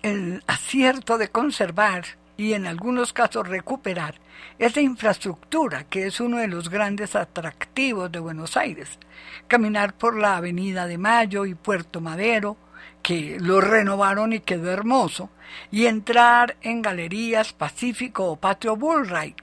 [0.00, 2.06] el acierto de conservar
[2.38, 4.14] y en algunos casos recuperar
[4.58, 8.98] esa infraestructura que es uno de los grandes atractivos de Buenos Aires.
[9.46, 12.56] Caminar por la Avenida de Mayo y Puerto Madero,
[13.03, 15.30] que lo renovaron y quedó hermoso,
[15.70, 19.36] y entrar en Galerías Pacífico o Patrio Bullride,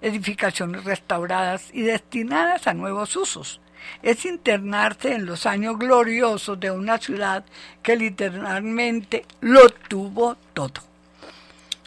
[0.00, 3.60] edificaciones restauradas y destinadas a nuevos usos.
[4.02, 7.44] Es internarse en los años gloriosos de una ciudad
[7.82, 10.82] que literalmente lo tuvo todo.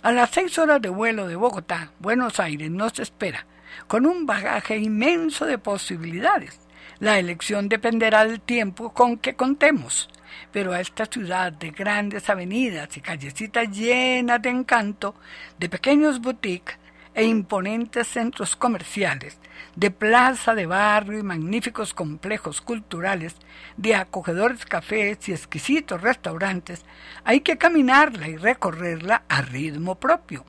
[0.01, 3.45] A las seis horas de vuelo de Bogotá, Buenos Aires nos espera,
[3.87, 6.59] con un bagaje inmenso de posibilidades.
[6.99, 10.09] La elección dependerá del tiempo con que contemos,
[10.51, 15.15] pero a esta ciudad de grandes avenidas y callecitas llenas de encanto,
[15.57, 16.77] de pequeños boutiques
[17.13, 19.37] e imponentes centros comerciales,
[19.75, 23.35] de plaza de barrio y magníficos complejos culturales,
[23.77, 26.85] de acogedores cafés y exquisitos restaurantes,
[27.23, 30.45] hay que caminarla y recorrerla a ritmo propio.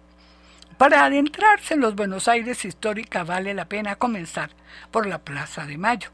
[0.78, 4.50] Para adentrarse en los Buenos Aires histórica vale la pena comenzar
[4.90, 6.10] por la Plaza de Mayo.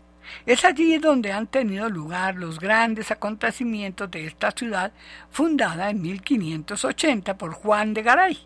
[0.46, 4.92] Es allí donde han tenido lugar los grandes acontecimientos de esta ciudad
[5.30, 8.38] fundada en 1580 por Juan de Garay,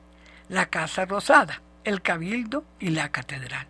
[0.49, 3.67] la Casa Rosada, el Cabildo y la Catedral.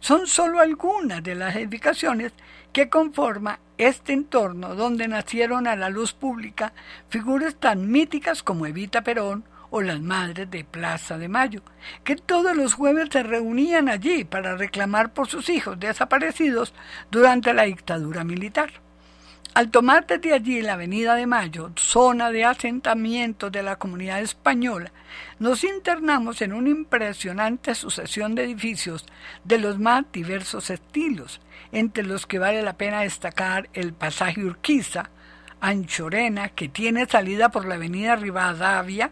[0.00, 2.32] Son solo algunas de las edificaciones
[2.72, 6.72] que conforman este entorno donde nacieron a la luz pública
[7.08, 9.44] figuras tan míticas como Evita Perón
[9.76, 11.60] o las madres de Plaza de Mayo,
[12.04, 16.72] que todos los jueves se reunían allí para reclamar por sus hijos desaparecidos
[17.10, 18.70] durante la dictadura militar.
[19.52, 24.92] Al tomar desde allí la Avenida de Mayo, zona de asentamiento de la comunidad española,
[25.40, 29.04] nos internamos en una impresionante sucesión de edificios
[29.42, 31.40] de los más diversos estilos,
[31.72, 35.10] entre los que vale la pena destacar el pasaje Urquiza,
[35.60, 39.10] Anchorena, que tiene salida por la Avenida Rivadavia.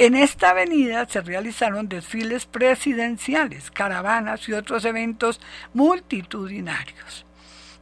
[0.00, 5.40] En esta avenida se realizaron desfiles presidenciales, caravanas y otros eventos
[5.74, 7.26] multitudinarios.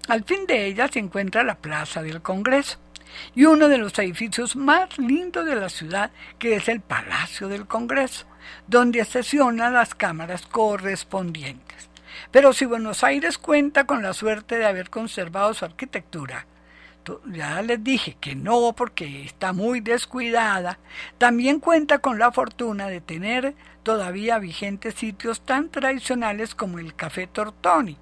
[0.09, 2.79] Al fin de ella se encuentra la Plaza del Congreso
[3.35, 7.67] y uno de los edificios más lindos de la ciudad, que es el Palacio del
[7.67, 8.25] Congreso,
[8.67, 11.91] donde sesionan las cámaras correspondientes.
[12.31, 16.47] Pero si Buenos Aires cuenta con la suerte de haber conservado su arquitectura,
[17.33, 20.79] ya les dije que no porque está muy descuidada,
[21.19, 27.27] también cuenta con la fortuna de tener todavía vigentes sitios tan tradicionales como el Café
[27.27, 27.97] Tortoni,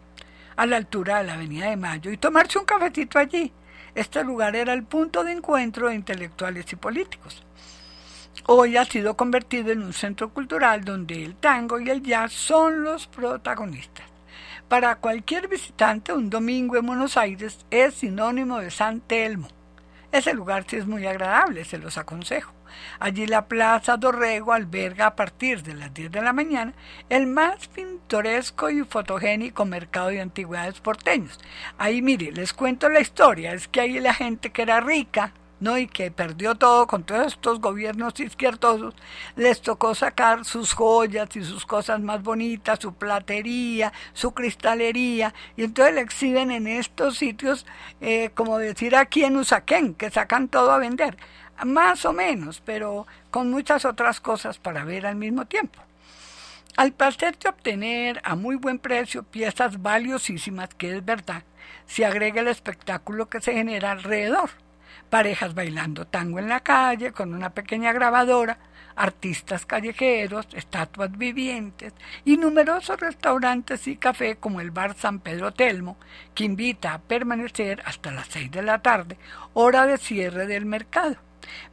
[0.56, 3.52] a la altura de la Avenida de Mayo y tomarse un cafetito allí.
[3.94, 7.44] Este lugar era el punto de encuentro de intelectuales y políticos.
[8.46, 12.82] Hoy ha sido convertido en un centro cultural donde el tango y el jazz son
[12.82, 14.13] los protagonistas.
[14.68, 19.48] Para cualquier visitante, un domingo en Buenos Aires es sinónimo de San Telmo.
[20.10, 22.54] Ese lugar sí es muy agradable, se los aconsejo.
[22.98, 26.72] Allí la Plaza Dorrego alberga a partir de las 10 de la mañana
[27.08, 31.38] el más pintoresco y fotogénico mercado de antigüedades porteños.
[31.76, 35.32] Ahí, mire, les cuento la historia, es que ahí la gente que era rica,
[35.64, 35.78] ¿no?
[35.78, 38.94] y que perdió todo con todos estos gobiernos izquierdosos,
[39.34, 45.64] les tocó sacar sus joyas y sus cosas más bonitas, su platería, su cristalería, y
[45.64, 47.64] entonces le exhiben en estos sitios,
[48.02, 51.16] eh, como decir aquí en Usaquén, que sacan todo a vender,
[51.64, 55.80] más o menos, pero con muchas otras cosas para ver al mismo tiempo.
[56.76, 61.42] Al placer de obtener a muy buen precio piezas valiosísimas, que es verdad,
[61.86, 64.50] se agrega el espectáculo que se genera alrededor
[65.10, 68.58] parejas bailando tango en la calle con una pequeña grabadora,
[68.96, 71.92] artistas callejeros, estatuas vivientes
[72.24, 75.96] y numerosos restaurantes y café como el bar San Pedro Telmo,
[76.34, 79.18] que invita a permanecer hasta las seis de la tarde,
[79.54, 81.16] hora de cierre del mercado.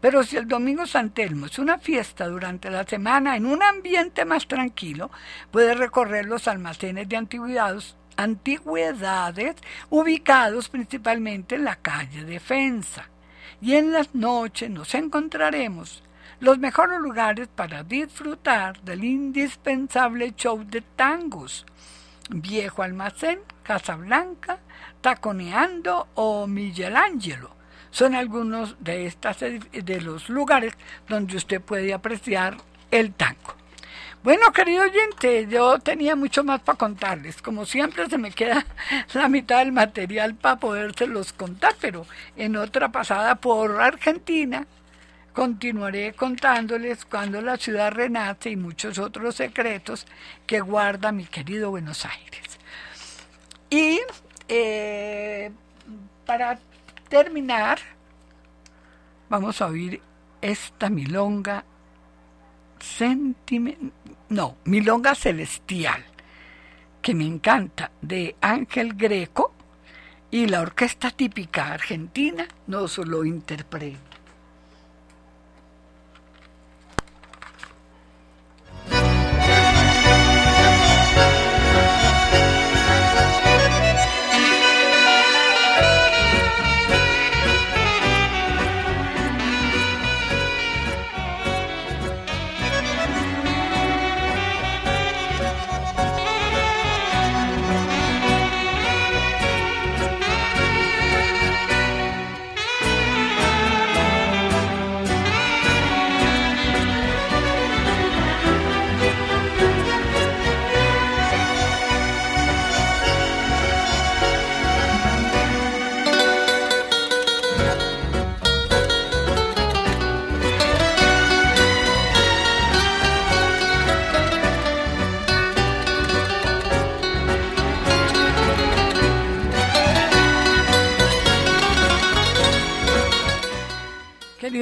[0.02, 4.26] Pero si el domingo San Telmo es una fiesta durante la semana en un ambiente
[4.26, 5.12] más tranquilo,
[5.50, 9.56] puede recorrer los almacenes de antigüedades, antigüedades
[9.90, 13.11] ubicados principalmente en la calle Defensa
[13.62, 16.04] y en las noches nos encontraremos
[16.40, 21.66] los mejores lugares para disfrutar del indispensable show de tangos.
[22.30, 24.60] Viejo Almacén, Casa Blanca,
[25.02, 27.52] Taconeando o Michelangelo.
[27.92, 30.74] Son algunos de, estas, de los lugares
[31.08, 32.58] donde usted puede apreciar
[32.90, 33.61] el tango.
[34.24, 37.42] Bueno, querido oyente, yo tenía mucho más para contarles.
[37.42, 38.68] Como siempre se me queda
[39.14, 42.06] la mitad del material para podérselos contar, pero
[42.36, 44.68] en otra pasada por Argentina
[45.34, 50.06] continuaré contándoles cuando la ciudad renace y muchos otros secretos
[50.46, 52.60] que guarda mi querido Buenos Aires.
[53.72, 54.02] Y
[54.50, 55.50] eh,
[56.28, 56.60] para
[57.10, 57.80] terminar,
[59.30, 60.00] vamos a oír
[60.42, 61.66] esta milonga
[62.82, 63.94] sentiment
[64.32, 66.06] no, Milonga Celestial,
[67.02, 69.54] que me encanta, de Ángel Greco,
[70.32, 74.11] y la orquesta típica argentina nos lo interpreta.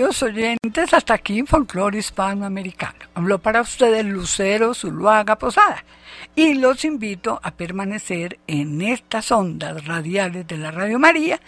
[0.10, 2.98] Queridos oyentes, hasta aquí en Folclore Hispanoamericano.
[3.14, 5.84] Habló para ustedes Lucero Zuluaga Posada
[6.36, 11.40] y los invito a permanecer en estas ondas radiales de la Radio María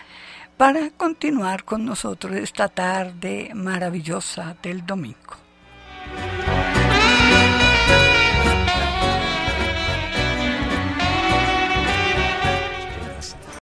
[0.57, 5.37] para continuar con nosotros esta tarde maravillosa del domingo.